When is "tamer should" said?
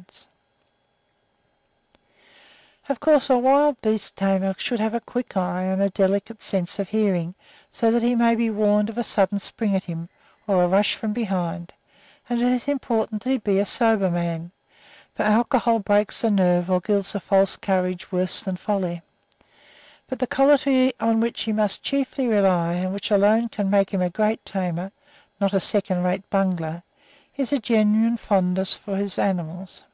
4.16-4.78